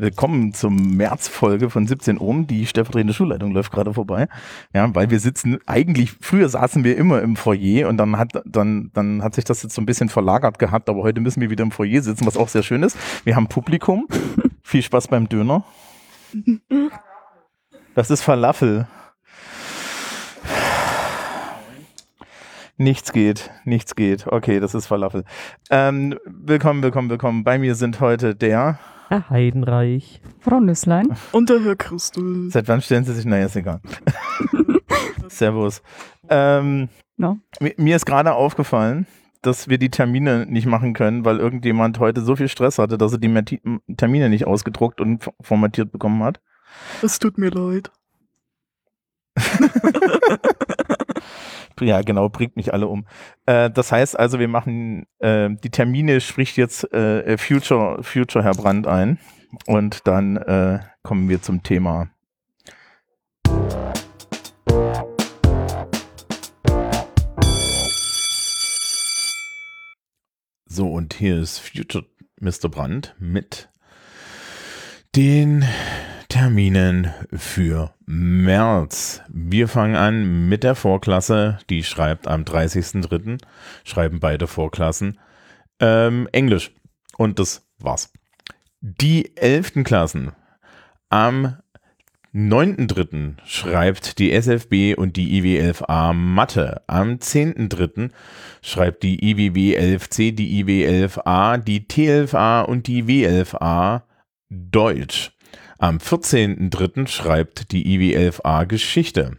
[0.00, 2.46] Willkommen zum März-Folge von 17 Ohm.
[2.46, 4.28] Die stellvertretende Schulleitung läuft gerade vorbei.
[4.72, 8.90] Ja, weil wir sitzen, eigentlich, früher saßen wir immer im Foyer und dann hat, dann,
[8.94, 11.64] dann hat sich das jetzt so ein bisschen verlagert gehabt, aber heute müssen wir wieder
[11.64, 12.96] im Foyer sitzen, was auch sehr schön ist.
[13.24, 14.08] Wir haben Publikum.
[14.62, 15.64] Viel Spaß beim Döner.
[17.94, 18.88] Das ist Falafel.
[22.78, 24.26] Nichts geht, nichts geht.
[24.28, 25.24] Okay, das ist Falafel.
[25.68, 27.44] Ähm, willkommen, willkommen, willkommen.
[27.44, 28.78] Bei mir sind heute der
[29.10, 30.20] Herr Heidenreich.
[30.38, 31.08] Frau Nüsslein.
[31.32, 32.48] Und der Herr Christel.
[32.50, 33.24] Seit wann stellen Sie sich?
[33.24, 33.80] Naja, ist egal.
[35.28, 35.82] Servus.
[36.28, 37.38] Ähm, No.
[37.58, 39.08] mi- Mir ist gerade aufgefallen,
[39.42, 43.10] dass wir die Termine nicht machen können, weil irgendjemand heute so viel Stress hatte, dass
[43.12, 43.60] er die Mati-
[43.96, 46.40] Termine nicht ausgedruckt und formatiert bekommen hat.
[47.02, 47.90] Es tut mir leid.
[51.80, 53.06] Ja, genau, bringt mich alle um.
[53.46, 58.54] Äh, das heißt also, wir machen äh, die Termine, spricht jetzt äh, Future, Future Herr
[58.54, 59.18] Brandt ein.
[59.66, 62.08] Und dann äh, kommen wir zum Thema.
[70.66, 72.06] So, und hier ist Future
[72.40, 72.68] Mr.
[72.70, 73.68] Brandt mit
[75.16, 75.64] den
[76.30, 79.20] Terminen für März.
[79.28, 83.42] Wir fangen an mit der Vorklasse, die schreibt am 30.03.
[83.84, 85.18] Schreiben beide Vorklassen
[85.80, 86.70] ähm, Englisch.
[87.18, 88.12] Und das war's.
[88.80, 89.82] Die 11.
[89.82, 90.30] Klassen
[91.08, 91.56] am
[92.32, 93.34] 9.3.
[93.44, 96.82] schreibt die SFB und die IW11A Mathe.
[96.86, 98.12] Am 10.3.
[98.62, 104.02] schreibt die IWB11C, die IW11A, die T11A und die W11A
[104.48, 105.32] Deutsch.
[105.82, 107.08] Am 14.03.
[107.08, 109.38] schreibt die IW11A Geschichte.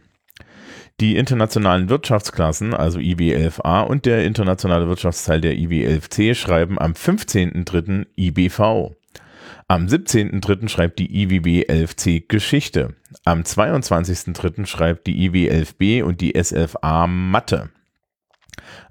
[0.98, 8.06] Die internationalen Wirtschaftsklassen, also IW11A und der internationale Wirtschaftsteil der IW11C, schreiben am 15.03.
[8.16, 8.90] IBV.
[9.68, 10.68] Am 17.03.
[10.68, 12.96] schreibt die IWB11C Geschichte.
[13.24, 14.66] Am 22.03.
[14.66, 17.70] schreibt die IW11B und die SFA Mathe.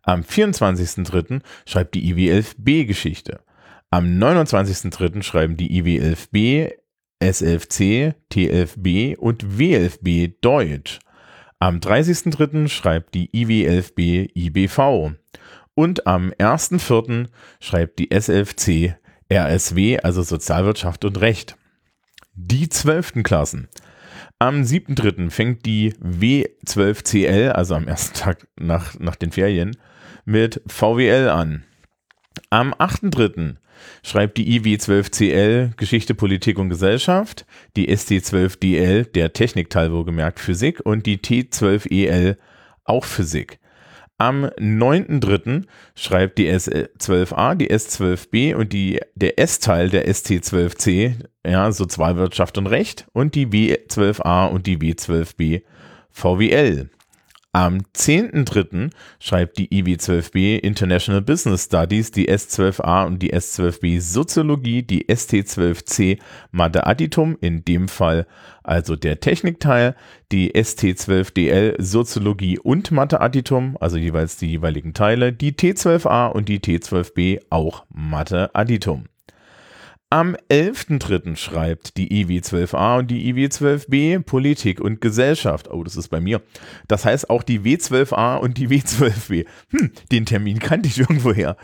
[0.03, 1.41] Am 24.03.
[1.65, 3.41] schreibt die IW11B Geschichte.
[3.89, 5.21] Am 29.03.
[5.21, 6.71] schreiben die IW11B,
[7.21, 10.99] SFC, TFB und WFB Deutsch.
[11.59, 12.67] Am 30.03.
[12.67, 15.11] schreibt die IWLFB IBV
[15.75, 17.27] und am 1.04.
[17.59, 18.97] schreibt die SFC
[19.31, 21.55] RSW, also Sozialwirtschaft und Recht.
[22.33, 23.23] Die 12.
[23.23, 23.69] Klassen.
[24.39, 25.29] Am 7.03.
[25.29, 29.77] fängt die W12CL, also am ersten Tag nach, nach den Ferien,
[30.25, 31.63] mit VWL an.
[32.49, 33.57] Am 8.3
[34.03, 37.45] schreibt die IW12CL Geschichte, Politik und Gesellschaft,
[37.75, 42.37] die ST12DL, der Technikteil wohlgemerkt Physik und die T12EL
[42.83, 43.59] auch Physik.
[44.17, 45.63] Am 9.3.
[45.95, 53.07] schreibt die S12a, die S12b und die, der S-Teil der ST12c, ja, Sozialwirtschaft und Recht,
[53.13, 55.63] und die W12a und die W12b
[56.11, 56.91] VWL.
[57.53, 58.91] Am 10.3.
[59.19, 66.17] schreibt die IW12b International Business Studies, die S12a und die S12b Soziologie, die ST12c
[66.51, 68.25] Mathe Additum, in dem Fall
[68.63, 69.97] also der Technikteil,
[70.31, 76.59] die ST12DL Soziologie und Mathe Additum, also jeweils die jeweiligen Teile, die T12a und die
[76.59, 79.10] T12b auch Mathe Additum.
[80.13, 81.37] Am 11.3.
[81.37, 85.71] schreibt die IW12a und die IW12b Politik und Gesellschaft.
[85.71, 86.41] Oh, das ist bei mir.
[86.89, 89.45] Das heißt auch die W12a und die W12b.
[89.69, 91.55] Hm, den Termin kannte ich irgendwoher.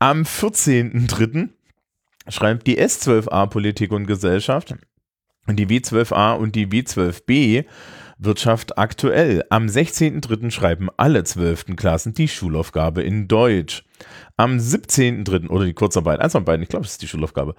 [0.00, 1.50] Am 14.3.
[2.26, 4.74] schreibt die S12a Politik und Gesellschaft
[5.46, 7.66] und die W12a und die W12b
[8.18, 9.44] Wirtschaft aktuell.
[9.50, 10.50] Am 16.3.
[10.50, 11.76] schreiben alle 12.
[11.76, 13.84] Klassen die Schulaufgabe in Deutsch.
[14.36, 15.48] Am 17.3.
[15.48, 17.54] oder die Kurzarbeit, eins von beiden, ich glaube, das ist die Schulaufgabe.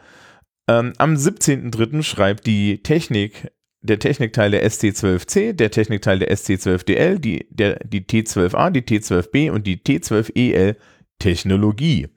[0.68, 2.04] Ähm, am 17.3.
[2.04, 3.51] schreibt die Technik,
[3.81, 9.68] der Technikteil der ST12C, der Technikteil der ST12DL, die, der, die T12A, die T12B und
[9.68, 10.77] die T12EL
[11.19, 12.07] Technologie.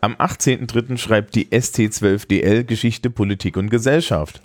[0.00, 0.98] Am 18.3.
[0.98, 4.42] schreibt die ST12DL Geschichte, Politik und Gesellschaft.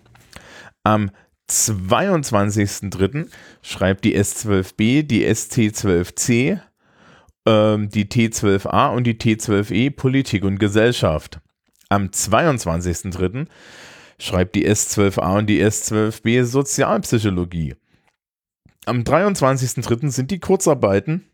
[0.84, 1.12] Am
[1.50, 3.28] 22.3.
[3.62, 6.62] schreibt die S12B, die ST12C,
[7.46, 11.40] ähm, die T12A und die T12E Politik und Gesellschaft.
[11.92, 13.48] Am 22.3.
[14.18, 17.76] schreibt die S12A und die S12B Sozialpsychologie.
[18.86, 20.10] Am 23.3.
[20.10, 21.26] sind die Kurzarbeiten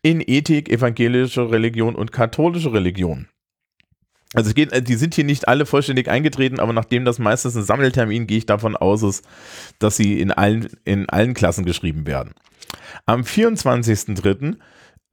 [0.00, 3.28] in Ethik, evangelische Religion und katholische Religion.
[4.32, 7.64] Also geht, äh, die sind hier nicht alle vollständig eingetreten, aber nachdem das meistens ein
[7.64, 9.20] Sammeltermin, gehe ich davon aus,
[9.80, 12.32] dass sie in allen, in allen Klassen geschrieben werden.
[13.04, 14.56] Am 24.03.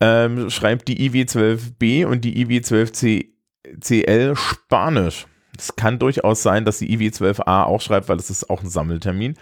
[0.03, 2.43] Ähm, schreibt die IW12B und die
[3.71, 5.27] IW12CL Spanisch.
[5.57, 9.35] es kann durchaus sein, dass die IW12a auch schreibt, weil es ist auch ein Sammeltermin.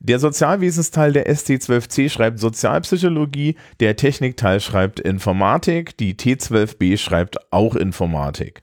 [0.00, 8.62] Der Sozialwesensteil der ST12C schreibt Sozialpsychologie, der Technikteil schreibt Informatik, die T12B schreibt auch Informatik.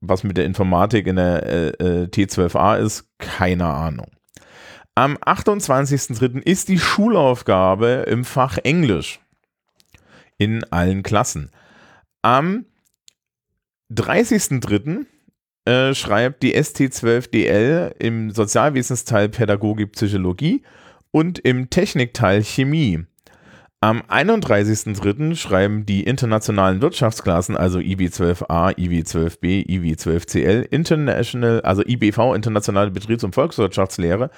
[0.00, 4.10] Was mit der Informatik in der äh, äh, T12a ist, keine Ahnung.
[4.94, 6.42] Am 28.03.
[6.42, 9.20] ist die Schulaufgabe im Fach Englisch
[10.36, 11.50] in allen Klassen.
[12.22, 12.64] Am
[13.92, 15.06] 30.03.
[15.66, 20.62] Äh, schreibt die ST12DL im Sozialwesensteil Pädagogik Psychologie
[21.10, 23.04] und im Technikteil Chemie.
[23.82, 25.36] Am 31.03.
[25.36, 34.30] schreiben die internationalen Wirtschaftsklassen, also IB12A, IB12B, IB12CL, International, also IBV, Internationale Betriebs- und Volkswirtschaftslehre,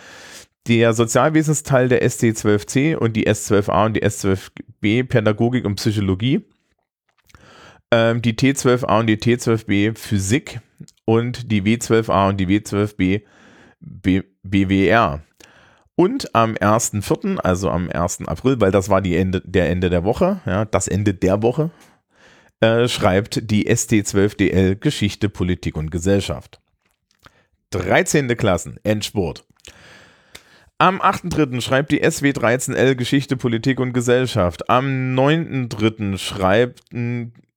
[0.69, 6.43] der Sozialwesensteil der ST12C und die S12A und die S12B Pädagogik und Psychologie,
[7.93, 10.61] ähm, die T12A und die T12B Physik
[11.05, 13.23] und die W12A und die W12B
[13.81, 15.21] B BWR.
[15.95, 18.27] Und am 1.4., also am 1.
[18.27, 21.71] April, weil das war die Ende, der Ende der Woche, ja, das Ende der Woche,
[22.61, 26.61] äh, schreibt die ST12DL Geschichte, Politik und Gesellschaft.
[27.71, 28.29] 13.
[28.37, 29.45] Klassen, Endspurt.
[30.79, 31.61] Am 8.3.
[31.61, 34.69] schreibt die SW13L Geschichte, Politik und Gesellschaft.
[34.69, 36.19] Am 9.3.
[36.19, 36.93] schreibt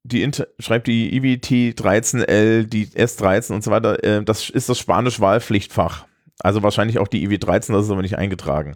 [0.05, 4.03] die, Inter schreibt die IBT 13L, die S13 und so weiter.
[4.03, 6.05] Äh, das ist das Spanisch-Wahlpflichtfach.
[6.39, 8.75] Also wahrscheinlich auch die IW 13, das ist aber nicht eingetragen.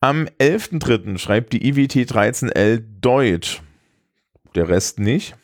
[0.00, 1.18] Am 11.3.
[1.18, 3.62] schreibt die IWT 13L Deutsch.
[4.54, 5.34] Der Rest nicht.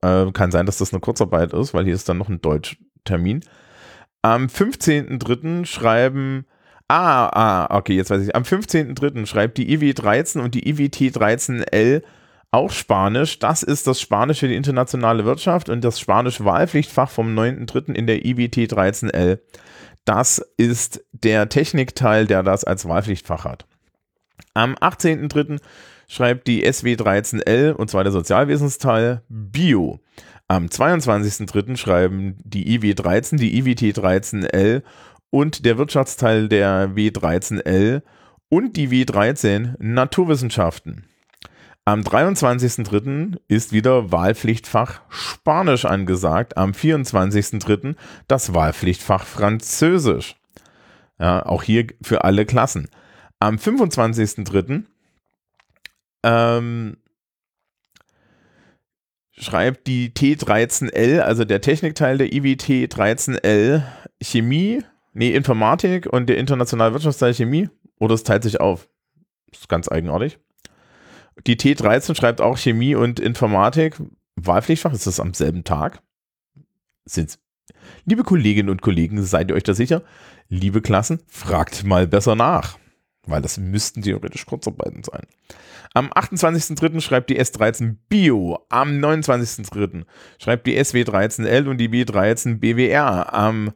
[0.00, 3.44] Äh, kann sein, dass das eine Kurzarbeit ist, weil hier ist dann noch ein Deutschtermin.
[4.22, 5.66] Am 15.3.
[5.66, 6.46] schreiben.
[6.88, 8.34] Ah, ah, okay, jetzt weiß ich.
[8.34, 9.26] Am 15.3.
[9.26, 12.02] schreibt die IW 13 und die IWT 13L
[12.52, 13.38] auch Spanisch.
[13.38, 17.94] Das ist das Spanisch für die internationale Wirtschaft und das Spanisch Wahlpflichtfach vom 9.3.
[17.94, 19.40] in der IWT 13L.
[20.04, 23.66] Das ist der Technikteil, der das als Wahlpflichtfach hat.
[24.54, 25.60] Am 18.03.
[26.08, 30.00] schreibt die SW13L, und zwar der Sozialwesensteil, Bio.
[30.46, 31.76] Am 22.03.
[31.76, 34.82] schreiben die IW13, die IWT13L
[35.30, 38.02] und der Wirtschaftsteil der W13L
[38.50, 41.06] und die W13 Naturwissenschaften.
[41.84, 43.40] Am 23.03.
[43.48, 46.56] ist wieder Wahlpflichtfach Spanisch angesagt.
[46.56, 47.96] Am 24.03.
[48.28, 50.36] das Wahlpflichtfach Französisch.
[51.18, 52.88] Ja, auch hier für alle Klassen.
[53.40, 54.84] Am 25.03.
[56.22, 56.98] Ähm,
[59.32, 63.82] schreibt die T13L, also der Technikteil der IWT 13L,
[64.22, 64.84] Chemie,
[65.14, 67.68] nee, Informatik und der internationale Wirtschaftsteil Chemie.
[67.98, 68.88] Oder es teilt sich auf.
[69.50, 70.38] Das ist ganz eigenartig.
[71.46, 73.96] Die T13 schreibt auch Chemie und Informatik.
[74.36, 76.02] Wahlpflichtfach, ist das am selben Tag?
[77.04, 77.38] Sind's.
[78.04, 80.02] Liebe Kolleginnen und Kollegen, seid ihr euch da sicher?
[80.48, 82.78] Liebe Klassen, fragt mal besser nach,
[83.26, 85.22] weil das müssten theoretisch Kurzarbeiten sein.
[85.94, 87.00] Am 28.03.
[87.00, 88.64] schreibt die S13 Bio.
[88.68, 90.04] Am 29.03.
[90.38, 93.34] schreibt die SW13L und die B13 BWR.
[93.34, 93.72] Am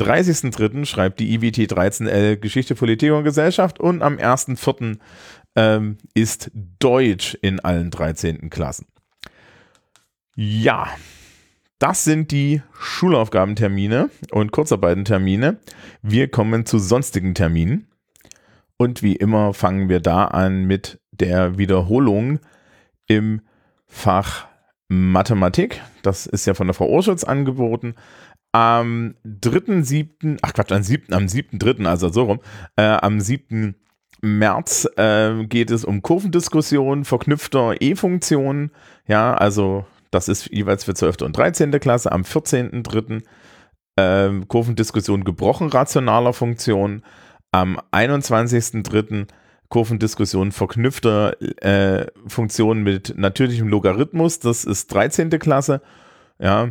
[0.00, 0.86] 30.03.
[0.86, 4.98] schreibt die IWT 13L Geschichte, Politik und Gesellschaft und am 1.04
[5.56, 8.50] ähm, ist Deutsch in allen 13.
[8.50, 8.86] Klassen.
[10.36, 10.88] Ja,
[11.78, 15.58] das sind die Schulaufgabentermine und Kurzarbeitentermine.
[16.02, 17.86] Wir kommen zu sonstigen Terminen.
[18.76, 22.38] Und wie immer fangen wir da an mit der Wiederholung
[23.06, 23.42] im
[23.86, 24.46] Fach
[24.88, 25.80] Mathematik.
[26.02, 27.94] Das ist ja von der Frau Urschutz angeboten.
[28.52, 32.40] Am 3.7., ach Quatsch, am 7., am 7.3., also so rum,
[32.76, 33.74] äh, am 7.
[34.22, 38.70] März äh, geht es um Kurvendiskussion verknüpfter E-Funktionen.
[39.06, 41.22] Ja, also das ist jeweils für 12.
[41.22, 41.70] und 13.
[41.80, 42.12] Klasse.
[42.12, 43.22] Am 14.3.
[43.96, 47.02] Äh, Kurvendiskussion gebrochen rationaler Funktionen.
[47.52, 49.26] Am 21.3.
[49.68, 54.40] Kurvendiskussion verknüpfter äh, Funktionen mit natürlichem Logarithmus.
[54.40, 55.30] Das ist 13.
[55.38, 55.80] Klasse.
[56.40, 56.70] Ja.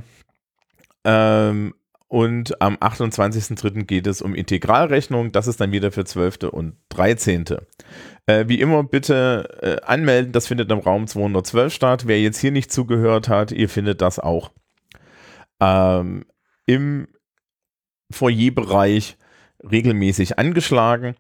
[1.06, 1.74] Ähm,
[2.10, 3.84] und am 28.03.
[3.84, 5.32] geht es um Integralrechnung.
[5.32, 6.52] Das ist dann wieder für 12.
[6.52, 7.46] und 13.
[8.26, 10.32] Äh, wie immer bitte äh, anmelden.
[10.32, 12.08] Das findet im Raum 212 statt.
[12.08, 14.52] Wer jetzt hier nicht zugehört hat, ihr findet das auch
[15.60, 16.26] ähm,
[16.66, 17.08] im
[18.10, 19.16] Foyerbereich
[19.60, 21.16] regelmäßig angeschlagen.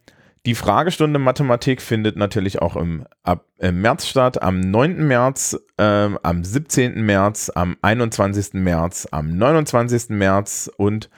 [0.45, 5.05] Die Fragestunde Mathematik findet natürlich auch im, ab, im März statt, am 9.
[5.05, 7.05] März, äh, am 17.
[7.05, 8.53] März, am 21.
[8.53, 10.09] März, am 29.
[10.09, 11.09] März und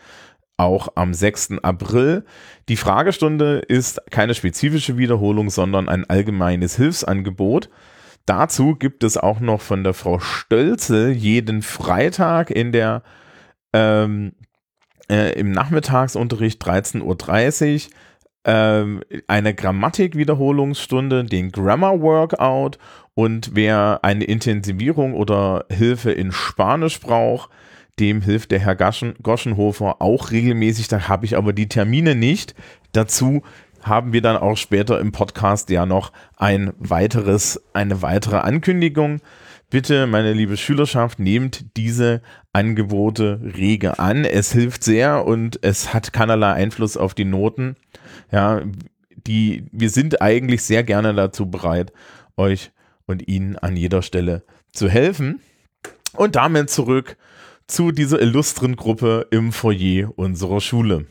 [0.57, 1.59] auch am 6.
[1.61, 2.25] April.
[2.67, 7.69] Die Fragestunde ist keine spezifische Wiederholung, sondern ein allgemeines Hilfsangebot.
[8.25, 13.03] Dazu gibt es auch noch von der Frau Stölze jeden Freitag in der
[13.73, 14.33] ähm,
[15.09, 17.91] äh, im Nachmittagsunterricht 13.30 Uhr
[18.45, 22.77] ähm, eine Grammatikwiederholungsstunde, den Grammar Workout
[23.13, 27.49] und wer eine Intensivierung oder Hilfe in Spanisch braucht,
[27.99, 30.87] dem hilft der Herr Goschenhofer auch regelmäßig.
[30.87, 32.55] Da habe ich aber die Termine nicht.
[32.93, 33.43] Dazu
[33.83, 39.21] haben wir dann auch später im Podcast ja noch ein weiteres, eine weitere Ankündigung.
[39.69, 42.21] Bitte, meine liebe Schülerschaft, nehmt diese
[42.53, 44.25] Angebote rege an.
[44.25, 47.75] Es hilft sehr und es hat keinerlei Einfluss auf die Noten.
[48.31, 48.61] Ja,
[49.27, 51.91] die, wir sind eigentlich sehr gerne dazu bereit,
[52.37, 52.71] euch
[53.05, 55.41] und Ihnen an jeder Stelle zu helfen.
[56.13, 57.17] Und damit zurück
[57.67, 61.05] zu dieser illustren Gruppe im Foyer unserer Schule.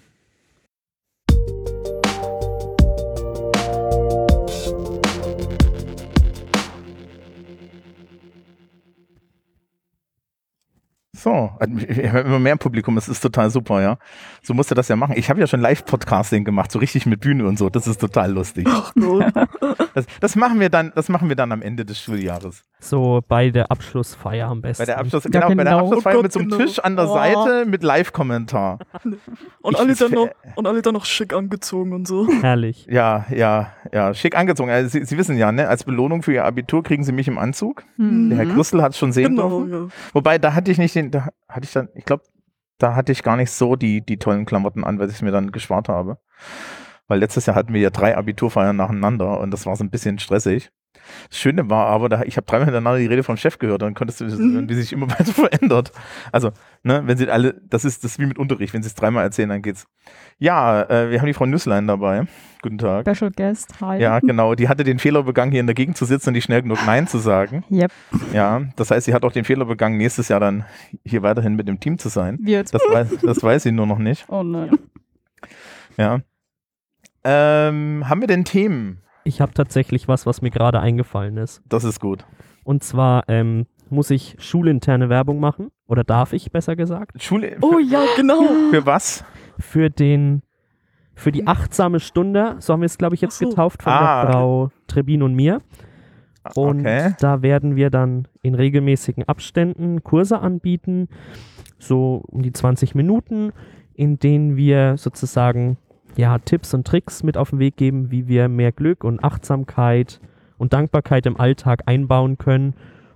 [11.23, 13.99] So, wir haben immer mehr Publikum, das ist total super, ja.
[14.43, 15.15] So musste das ja machen.
[15.19, 17.69] Ich habe ja schon Live-Podcasting gemacht, so richtig mit Bühne und so.
[17.69, 18.67] Das ist total lustig.
[18.71, 18.93] Ach.
[19.93, 22.63] Das, das machen wir dann, das machen wir dann am Ende des Schuljahres.
[22.79, 24.83] So bei der Abschlussfeier am besten.
[24.83, 25.79] Bei der Abschluss, Ja, genau, bei der genau.
[25.81, 27.15] Abschlussfeier Oh mit so einem Gott, Tisch an der genau.
[27.17, 28.79] Seite mit Live-Kommentar.
[29.63, 32.27] Und alle, dann noch, und alle dann noch schick angezogen und so.
[32.41, 32.87] Herrlich.
[32.89, 34.71] Ja, ja, ja, schick angezogen.
[34.71, 37.37] Also, Sie, Sie wissen ja, ne, als Belohnung für Ihr Abitur kriegen Sie mich im
[37.37, 37.85] Anzug.
[37.99, 39.89] Der Herr Christel hat es schon sehen Genau, dürfen.
[39.89, 39.95] ja.
[40.15, 42.25] Wobei, da hatte ich nicht den, da hatte ich dann, ich glaube,
[42.79, 45.53] da hatte ich gar nicht so die, die tollen Klamotten an, weil ich mir dann
[45.53, 46.19] gespart habe.
[47.09, 50.19] Weil letztes Jahr hatten wir ja drei Abiturfeiern nacheinander und das war so ein bisschen
[50.19, 50.71] stressig.
[51.29, 53.89] Das Schöne war aber, da, ich habe dreimal hintereinander die Rede vom Chef gehört und
[53.89, 54.69] dann konntest du, Mhm.
[54.69, 55.93] wie sich immer weiter verändert.
[56.33, 56.51] Also,
[56.83, 59.25] ne, wenn sie alle, das ist das ist wie mit Unterricht, wenn sie es dreimal
[59.25, 59.87] erzählen, dann geht's.
[60.39, 62.25] Ja, äh, wir haben die Frau Nüsslein dabei.
[62.63, 63.07] Guten Tag.
[63.09, 64.01] Special Guest, hi.
[64.01, 64.55] Ja, genau.
[64.55, 66.79] Die hatte den Fehler begangen, hier in der Gegend zu sitzen und nicht schnell genug
[66.87, 67.65] Nein zu sagen.
[67.71, 67.91] Yep.
[68.35, 70.65] Ja, das heißt, sie hat auch den Fehler begangen, nächstes Jahr dann
[71.05, 72.39] hier weiterhin mit dem Team zu sein.
[72.43, 72.75] Wie jetzt?
[72.75, 74.27] Das weiß, das weiß sie nur noch nicht.
[74.29, 74.71] Oh nein.
[75.97, 76.21] Ja.
[77.25, 79.03] Ähm, haben wir denn Themen?
[79.25, 81.63] Ich habe tatsächlich was, was mir gerade eingefallen ist.
[81.69, 82.25] Das ist gut.
[82.65, 85.71] Und zwar ähm, muss ich schulinterne Werbung machen.
[85.87, 87.23] Oder darf ich, besser gesagt.
[87.23, 87.57] Schule.
[87.61, 88.43] Oh ja, genau.
[88.71, 89.25] Für was?
[89.59, 90.43] Für den
[91.15, 93.47] für die achtsame Stunde, so haben wir es, glaube ich, jetzt so.
[93.51, 94.23] getauft von Ah.
[94.23, 95.61] der Frau Trebin und mir.
[96.55, 97.15] Und Okay.
[97.21, 101.09] da werden wir dann in regelmäßigen Abständen Kurse anbieten,
[101.79, 103.53] so um die 20 Minuten,
[103.93, 105.77] in denen wir sozusagen
[106.21, 110.21] ja, Tipps und Tricks mit auf den Weg geben, wie wir mehr Glück und Achtsamkeit
[110.59, 112.75] und Dankbarkeit im Alltag einbauen können.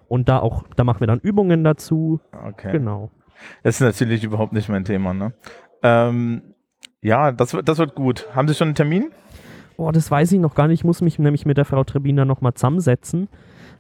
[0.09, 2.21] Und da auch, da machen wir dann Übungen dazu.
[2.49, 2.73] Okay.
[2.73, 3.11] Genau.
[3.63, 5.33] Das ist natürlich überhaupt nicht mein Thema, ne?
[5.83, 6.43] Ähm,
[7.03, 8.27] ja, das, wird- das wird gut.
[8.35, 9.11] Haben Sie schon einen Termin?
[9.77, 10.81] Oh, das weiß ich noch gar nicht.
[10.81, 13.29] Ich muss mich nämlich mit der Frau Trebiner nochmal zusammensetzen.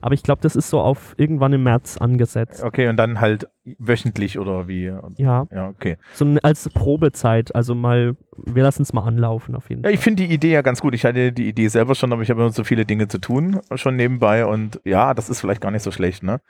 [0.04, 2.62] Aber ich glaube, das ist so auf irgendwann im März angesetzt.
[2.62, 4.92] Okay, und dann halt wöchentlich oder wie?
[5.16, 5.96] Ja, Ja, okay.
[6.12, 7.54] so als Probezeit.
[7.54, 9.94] Also mal, wir lassen es mal anlaufen auf jeden Ja, Fall.
[9.94, 10.92] ich finde die Idee ja ganz gut.
[10.94, 13.60] Ich hatte die Idee selber schon, aber ich habe immer so viele Dinge zu tun
[13.76, 16.42] schon nebenbei und ja, das ist vielleicht gar nicht so schlecht, ne?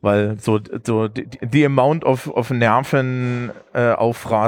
[0.00, 3.94] Weil so, so die, die Amount of, of Nerven äh,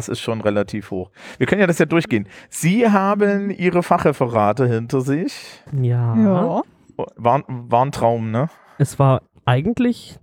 [0.09, 1.11] ist schon relativ hoch.
[1.39, 2.29] Wir können ja das ja durchgehen.
[2.51, 5.61] Sie haben Ihre Fachreferate hinter sich.
[5.73, 6.15] Ja.
[6.17, 6.63] Ja.
[6.97, 8.49] War, war ein Traum, ne?
[8.79, 10.19] Es war eigentlich,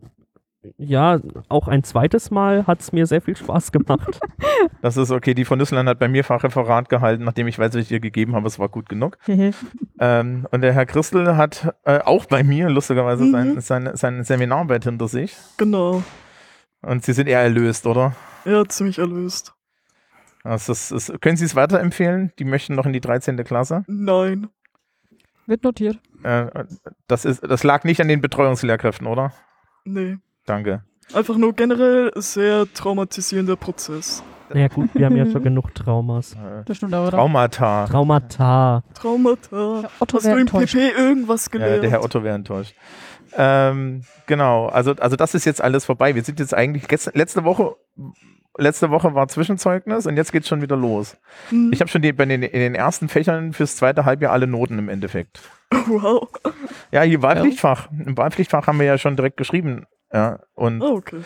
[0.77, 4.19] ja, auch ein zweites Mal hat es mir sehr viel Spaß gemacht.
[4.83, 5.33] Das ist okay.
[5.35, 8.35] Die von Nüsslein hat bei mir Fachreferat gehalten, nachdem ich weiß, was ich ihr gegeben
[8.35, 8.47] habe.
[8.47, 9.17] Es war gut genug.
[9.99, 13.31] Ähm, und der Herr Christel hat äh, auch bei mir lustigerweise Mhm.
[13.31, 15.35] sein, sein, sein Seminararbeit hinter sich.
[15.57, 16.01] Genau.
[16.81, 18.15] Und Sie sind eher erlöst, oder?
[18.45, 19.53] Ja, ziemlich erlöst.
[20.43, 22.31] Das ist, ist, können Sie es weiterempfehlen?
[22.39, 23.37] Die möchten noch in die 13.
[23.43, 23.83] Klasse.
[23.87, 24.47] Nein.
[25.47, 25.97] Wird notiert.
[26.23, 26.45] Äh,
[27.07, 29.33] das, ist, das lag nicht an den Betreuungslehrkräften, oder?
[29.85, 30.17] Nee.
[30.45, 30.83] Danke.
[31.13, 34.23] Einfach nur generell sehr traumatisierender Prozess.
[34.53, 36.33] naja, gut, wir haben ja schon genug Traumas.
[36.33, 37.11] Äh, Das stimmt aber.
[37.11, 37.85] Traumata.
[37.87, 38.83] Traumata.
[38.93, 39.81] Traumata.
[39.83, 40.73] Ja, Otto Hast du im enttäuscht.
[40.75, 41.83] PP irgendwas Ja, gelernt?
[41.83, 42.75] der Herr Otto wäre enttäuscht.
[43.33, 46.15] Ähm, genau, also, also das ist jetzt alles vorbei.
[46.15, 47.75] Wir sind jetzt eigentlich, letzte Woche,
[48.57, 51.17] letzte Woche war Zwischenzeugnis und jetzt geht's schon wieder los.
[51.49, 51.71] Hm.
[51.73, 54.79] Ich habe schon die, bei den, in den ersten Fächern fürs zweite Halbjahr alle Noten
[54.79, 55.41] im Endeffekt.
[55.87, 56.27] Wow.
[56.91, 57.89] Ja, hier Wahlpflichtfach.
[57.91, 59.87] Im Wahlpflichtfach haben wir ja schon direkt geschrieben.
[60.13, 61.21] Ja, und Oh, okay.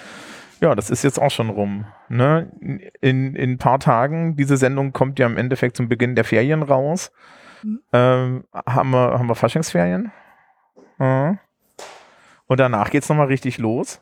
[0.62, 1.86] ja, das ist jetzt auch schon rum.
[2.10, 2.51] Ne?
[3.01, 6.62] In, in ein paar Tagen, diese Sendung kommt ja im Endeffekt zum Beginn der Ferien
[6.62, 7.12] raus.
[7.63, 7.79] Mhm.
[7.91, 10.12] Ähm, haben, wir, haben wir Faschingsferien.
[11.00, 11.39] Ja.
[12.48, 14.00] Und danach geht's nochmal richtig los.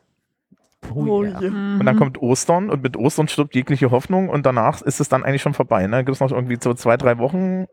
[0.94, 1.40] Oh, ja.
[1.40, 1.48] je.
[1.48, 5.24] Und dann kommt Ostern und mit Ostern stirbt jegliche Hoffnung und danach ist es dann
[5.24, 5.88] eigentlich schon vorbei.
[5.88, 6.04] Ne?
[6.04, 7.66] Gibt es noch irgendwie so zwei, drei Wochen,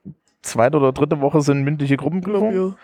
[0.43, 2.77] zweite oder dritte Woche sind mündliche Gruppenprüfungen ja.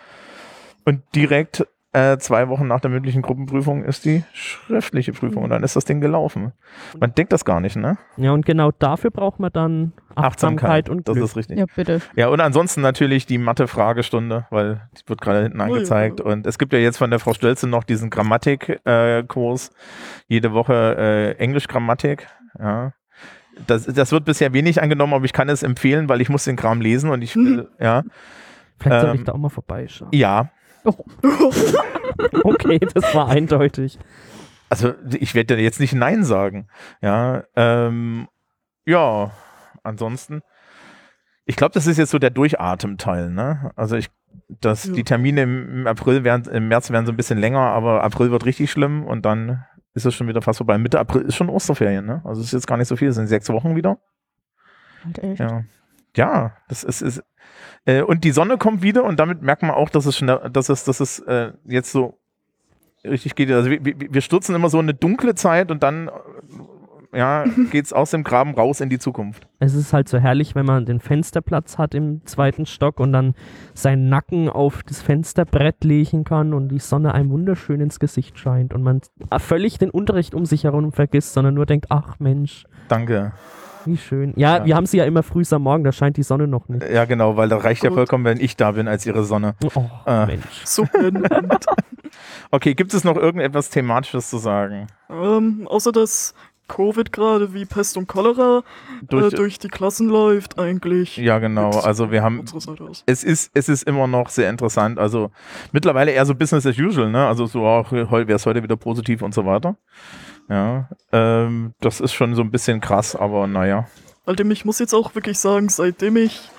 [0.85, 5.63] und direkt äh, zwei Wochen nach der mündlichen Gruppenprüfung ist die schriftliche Prüfung und dann
[5.63, 6.51] ist das Ding gelaufen.
[6.99, 7.97] Man denkt das gar nicht, ne?
[8.17, 11.25] Ja, und genau dafür braucht man dann Achtsamkeit, und das Glück.
[11.25, 11.57] ist richtig.
[11.59, 12.01] Ja, bitte.
[12.15, 15.73] Ja, und ansonsten natürlich die Mathe-Fragestunde, weil die wird gerade hinten Oh ja.
[15.73, 16.19] angezeigt.
[16.21, 19.71] Und es gibt ja jetzt von der Frau Stölze noch diesen Grammatik-Kurs.
[20.27, 22.27] Jede Woche äh, Englisch-Grammatik.
[22.59, 22.93] Ja.
[23.65, 26.55] Das, das wird bisher wenig angenommen, aber ich kann es empfehlen, weil ich muss den
[26.57, 28.03] Kram lesen und ich will, ja.
[28.79, 30.11] Vielleicht soll ähm, ich da auch mal vorbeischauen.
[30.13, 30.51] Ja,
[32.43, 33.99] Okay, das war eindeutig.
[34.69, 36.67] also ich werde da jetzt nicht Nein sagen.
[37.01, 38.27] Ja, ähm,
[38.85, 39.31] ja,
[39.83, 40.41] ansonsten.
[41.45, 43.71] Ich glaube, das ist jetzt so der Durchatemteil, ne?
[43.75, 44.09] Also ich,
[44.49, 44.93] dass Ja.
[44.93, 48.31] die Termine im, im April werden, im März werden so ein bisschen länger, aber April
[48.31, 49.63] wird richtig schlimm und dann
[49.93, 50.77] ist es schon wieder fast vorbei.
[50.77, 52.21] Mitte April ist schon Osterferien, ne?
[52.25, 53.97] Also es ist jetzt gar nicht so viel, es sind sechs Wochen wieder.
[55.05, 55.39] Halt echt.
[55.39, 55.63] Ja.
[56.17, 57.23] Ja, das ist, ist
[57.85, 60.69] äh, und die Sonne kommt wieder und damit merkt man auch, dass es schnell, dass
[60.69, 62.19] es, dass es äh, jetzt so
[63.03, 63.51] richtig geht.
[63.51, 67.93] Also wir, wir, stürzen immer so in eine dunkle Zeit und dann äh, ja, geht's
[67.93, 69.47] aus dem Graben raus in die Zukunft.
[69.59, 73.35] Es ist halt so herrlich, wenn man den Fensterplatz hat im zweiten Stock und dann
[73.75, 78.73] seinen Nacken auf das Fensterbrett legen kann und die Sonne einem wunderschön ins Gesicht scheint
[78.73, 79.01] und man
[79.37, 83.33] völlig den Unterricht um sich herum vergisst, sondern nur denkt, ach Mensch, Danke.
[83.87, 84.33] Wie schön.
[84.35, 84.65] Ja, Ja.
[84.65, 86.87] wir haben sie ja immer früh am Morgen, da scheint die Sonne noch nicht.
[86.89, 87.97] Ja, genau, weil da reicht ja Gut.
[87.97, 89.55] vollkommen, wenn ich da bin als ihre Sonne.
[89.75, 90.25] Oh, Äh.
[90.27, 90.61] Mensch.
[90.65, 90.85] So.
[92.51, 94.87] Okay, gibt es noch irgendetwas Thematisches zu sagen?
[95.09, 96.33] ähm, außer dass
[96.69, 98.61] Covid gerade wie Pest und Cholera
[99.03, 101.15] Durch, äh, durch die Klassen läuft, eigentlich.
[101.17, 101.69] ja, genau.
[101.69, 102.43] Also wir haben
[103.05, 104.99] es ist, es ist immer noch sehr interessant.
[104.99, 105.31] Also
[105.71, 107.25] mittlerweile eher so Business as usual, ne?
[107.27, 109.75] Also so auch wäre es heute wieder positiv und so weiter.
[110.49, 113.87] Ja, ähm, das ist schon so ein bisschen krass, aber naja.
[114.25, 116.49] Alter, ich muss jetzt auch wirklich sagen, seitdem ich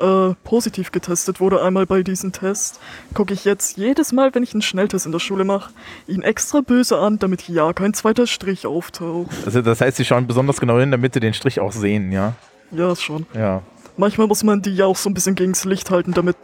[0.00, 2.80] äh, positiv getestet wurde, einmal bei diesem Test,
[3.14, 5.72] gucke ich jetzt jedes Mal, wenn ich einen Schnelltest in der Schule mache,
[6.06, 9.30] ihn extra böse an, damit ja kein zweiter Strich auftaucht.
[9.44, 12.34] Also das heißt, sie schauen besonders genau hin, damit sie den Strich auch sehen, ja.
[12.70, 13.26] Ja, schon.
[13.34, 13.62] Ja.
[13.96, 16.36] Manchmal muss man die ja auch so ein bisschen gegens Licht halten, damit,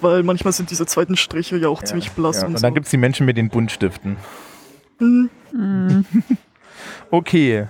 [0.00, 2.42] weil manchmal sind diese zweiten Striche ja auch ja, ziemlich blass ja.
[2.46, 2.62] und, Und so.
[2.62, 4.16] dann gibt es die Menschen mit den Buntstiften.
[4.98, 6.04] Hm, Mhm.
[7.16, 7.66] Okay.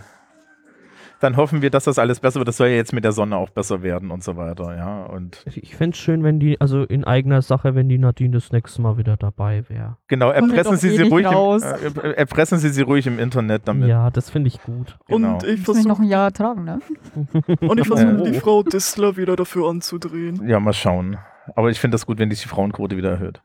[1.20, 2.48] Dann hoffen wir, dass das alles besser wird.
[2.48, 5.04] Das soll ja jetzt mit der Sonne auch besser werden und so weiter, ja.
[5.04, 8.50] Und Ich fände es schön, wenn die, also in eigener Sache, wenn die Nadine das
[8.50, 9.96] nächste Mal wieder dabei wäre.
[10.08, 11.62] genau, erpressen Sie eh sie ruhig raus.
[11.62, 13.88] im, äh, erpressen Sie sie ruhig im Internet damit.
[13.88, 14.98] Ja, das finde ich gut.
[15.06, 15.34] Genau.
[15.34, 16.80] Und ich mich noch versuche ein Jahr ertragen, ne?
[17.60, 20.46] und ich versuche die Frau Distler wieder dafür anzudrehen.
[20.46, 21.18] Ja, mal schauen.
[21.54, 23.40] Aber ich finde das gut, wenn sich die Frauenquote wieder erhöht.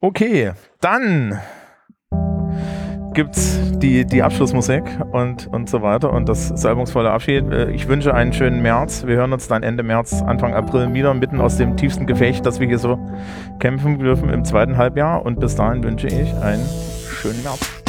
[0.00, 1.38] Okay, dann
[3.16, 7.50] gibt's die, die Abschlussmusik und, und so weiter und das salbungsvolle Abschied.
[7.50, 9.06] Äh, Ich wünsche einen schönen März.
[9.06, 12.60] Wir hören uns dann Ende März, Anfang April wieder, mitten aus dem tiefsten Gefecht, das
[12.60, 12.98] wir hier so
[13.58, 15.24] kämpfen dürfen im zweiten Halbjahr.
[15.24, 16.68] Und bis dahin wünsche ich einen
[17.08, 17.85] schönen März.